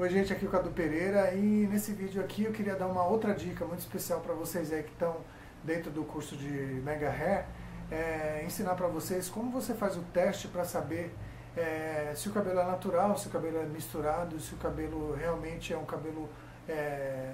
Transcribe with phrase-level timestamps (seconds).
[0.00, 3.04] Oi gente, aqui é o Cadu Pereira e nesse vídeo aqui eu queria dar uma
[3.04, 5.16] outra dica muito especial para vocês aí que estão
[5.64, 6.48] dentro do curso de
[6.84, 7.46] Mega Hair,
[7.90, 11.12] é, ensinar para vocês como você faz o teste para saber
[11.56, 15.72] é, se o cabelo é natural, se o cabelo é misturado, se o cabelo realmente
[15.72, 16.28] é um cabelo
[16.68, 17.32] é,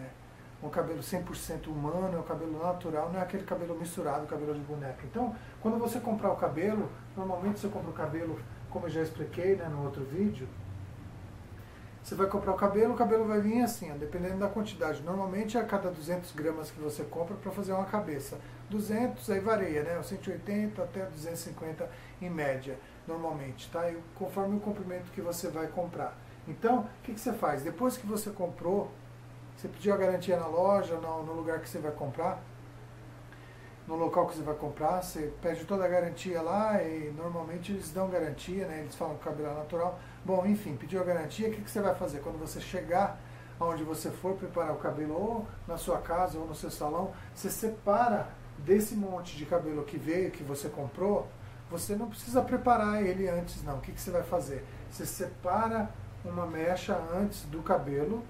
[0.63, 4.61] um cabelo 100% humano, é um cabelo natural, não é aquele cabelo misturado, cabelo de
[4.61, 5.05] boneca.
[5.05, 8.41] Então, quando você comprar o cabelo, normalmente você compra o cabelo,
[8.71, 10.49] como eu já expliquei né, no outro vídeo,
[12.05, 15.03] você vai comprar o cabelo, o cabelo vai vir assim, ó, dependendo da quantidade.
[15.03, 18.39] Normalmente é a cada 200 gramas que você compra para fazer uma cabeça.
[18.69, 20.03] 200 aí varia, né?
[20.03, 21.89] 180 até 250
[22.21, 22.79] em média,
[23.09, 23.91] normalmente, tá?
[23.91, 26.15] E conforme o comprimento que você vai comprar.
[26.47, 27.63] Então, o que, que você faz?
[27.63, 28.91] Depois que você comprou,
[29.57, 32.39] você pediu a garantia na loja, no, no lugar que você vai comprar,
[33.87, 37.91] no local que você vai comprar, você pede toda a garantia lá e normalmente eles
[37.91, 38.81] dão garantia, né?
[38.81, 39.99] eles falam que o cabelo é natural.
[40.25, 42.21] Bom, enfim, pediu a garantia, o que, que você vai fazer?
[42.21, 43.21] Quando você chegar
[43.61, 47.51] aonde você for preparar o cabelo, ou na sua casa ou no seu salão, você
[47.51, 48.29] separa
[48.59, 51.29] desse monte de cabelo que veio, que você comprou,
[51.71, 53.79] você não precisa preparar ele antes não.
[53.79, 54.65] O que, que você vai fazer?
[54.91, 55.91] Você separa
[56.25, 58.23] uma mecha antes do cabelo,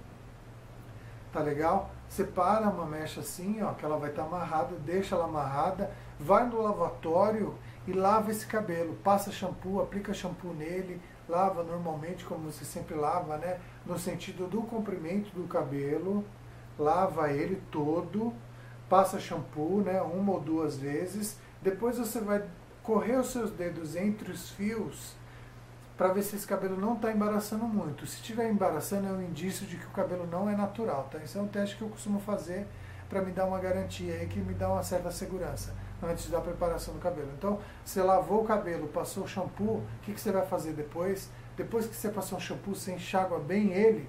[1.34, 1.90] tá legal?
[2.08, 6.46] Separa uma mecha assim, ó, que ela vai estar tá amarrada, deixa ela amarrada, vai
[6.46, 7.54] no lavatório
[7.86, 8.94] e lava esse cabelo.
[9.02, 13.58] Passa shampoo, aplica shampoo nele, lava normalmente como você sempre lava, né?
[13.84, 16.24] No sentido do comprimento do cabelo,
[16.78, 18.32] lava ele todo,
[18.88, 20.00] passa shampoo, né?
[20.00, 21.36] Uma ou duas vezes.
[21.60, 22.44] Depois você vai
[22.82, 25.16] correr os seus dedos entre os fios
[25.96, 28.06] para ver se esse cabelo não está embaraçando muito.
[28.06, 31.08] Se estiver embaraçando, é um indício de que o cabelo não é natural.
[31.10, 31.18] Tá?
[31.18, 32.66] Esse é um teste que eu costumo fazer
[33.08, 36.94] para me dar uma garantia aí, que me dá uma certa segurança antes da preparação
[36.94, 37.30] do cabelo.
[37.38, 41.30] Então, você lavou o cabelo, passou o shampoo, o que, que você vai fazer depois?
[41.56, 44.08] Depois que você passou o shampoo, você enxágua bem ele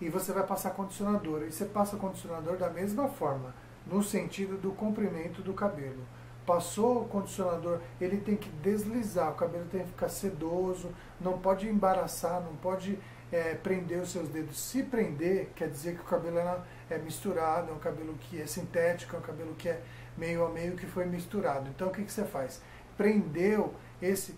[0.00, 1.42] e você vai passar condicionador.
[1.42, 3.54] E você passa condicionador da mesma forma,
[3.86, 6.02] no sentido do comprimento do cabelo.
[6.46, 11.66] Passou o condicionador, ele tem que deslizar, o cabelo tem que ficar sedoso, não pode
[11.66, 12.98] embaraçar, não pode
[13.32, 14.58] é, prender os seus dedos.
[14.58, 16.58] Se prender, quer dizer que o cabelo é,
[16.90, 19.80] é misturado, é um cabelo que é sintético, é um cabelo que é
[20.16, 21.68] meio a meio que foi misturado.
[21.70, 22.60] Então o que, que você faz?
[22.96, 24.34] Prendeu esse,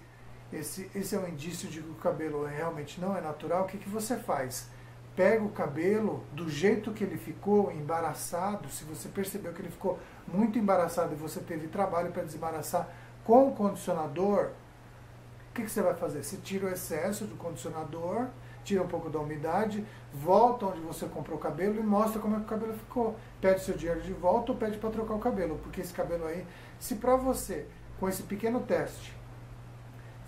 [0.53, 3.65] esse, esse é um indício de que o cabelo realmente não é natural.
[3.65, 4.71] O que, que você faz?
[5.17, 9.99] Pega o cabelo do jeito que ele ficou, embaraçado, se você percebeu que ele ficou
[10.29, 12.87] muito embaraçado e você teve trabalho para desembaraçar
[13.25, 14.51] com o condicionador,
[15.51, 16.23] o que, que, você vai fazer?
[16.23, 18.27] Você tira o excesso do condicionador,
[18.63, 22.39] tira um pouco da umidade, volta onde você comprou o cabelo e mostra como é
[22.41, 23.17] que o cabelo ficou.
[23.41, 26.47] Pede seu dinheiro de volta ou pede para trocar o cabelo, porque esse cabelo aí,
[26.79, 27.67] se para você,
[27.99, 29.17] com esse pequeno teste,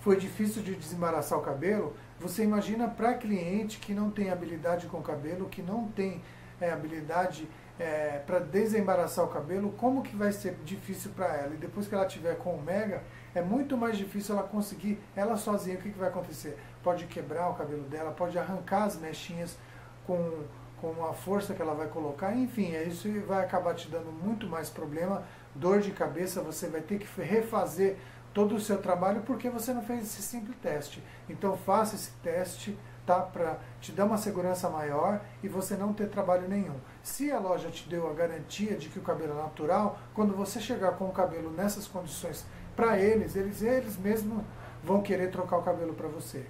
[0.08, 4.96] foi difícil de desembaraçar o cabelo, você imagina para cliente que não tem habilidade com
[4.96, 6.22] o cabelo, que não tem
[6.58, 7.46] é, habilidade
[7.78, 11.52] é, para desembaraçar o cabelo, como que vai ser difícil para ela?
[11.52, 13.02] E depois que ela tiver com o Mega,
[13.34, 16.56] é muito mais difícil ela conseguir, ela sozinha, o que, que vai acontecer?
[16.82, 19.58] Pode quebrar o cabelo dela, pode arrancar as mechinhas
[20.06, 20.42] com,
[20.80, 24.46] com a força que ela vai colocar, enfim, é isso vai acabar te dando muito
[24.46, 25.22] mais problema,
[25.54, 27.98] dor de cabeça, você vai ter que refazer
[28.32, 31.02] todo o seu trabalho porque você não fez esse simples teste.
[31.28, 36.08] Então faça esse teste tá, para te dar uma segurança maior e você não ter
[36.08, 36.76] trabalho nenhum.
[37.02, 40.60] Se a loja te deu a garantia de que o cabelo é natural, quando você
[40.60, 42.44] chegar com o cabelo nessas condições
[42.76, 44.44] para eles, eles, eles mesmos
[44.84, 46.46] vão querer trocar o cabelo para você.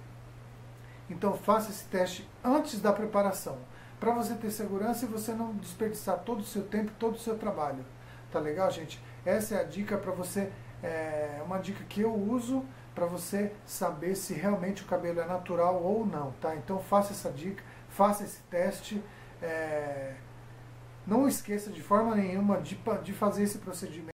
[1.09, 3.57] Então faça esse teste antes da preparação,
[3.99, 7.37] para você ter segurança e você não desperdiçar todo o seu tempo, todo o seu
[7.37, 7.83] trabalho.
[8.31, 9.01] Tá legal, gente?
[9.25, 10.51] Essa é a dica para você
[10.83, 15.81] é uma dica que eu uso para você saber se realmente o cabelo é natural
[15.81, 16.55] ou não, tá?
[16.55, 19.01] Então faça essa dica, faça esse teste.
[19.41, 20.15] É...
[21.07, 24.07] Não esqueça de forma nenhuma de, de fazer esse procedimento.